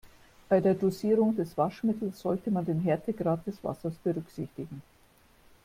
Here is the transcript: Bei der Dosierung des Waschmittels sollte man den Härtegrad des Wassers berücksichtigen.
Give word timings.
Bei 0.49 0.59
der 0.61 0.73
Dosierung 0.73 1.35
des 1.35 1.55
Waschmittels 1.59 2.21
sollte 2.21 2.49
man 2.49 2.65
den 2.65 2.79
Härtegrad 2.79 3.45
des 3.45 3.63
Wassers 3.63 3.93
berücksichtigen. 4.03 4.81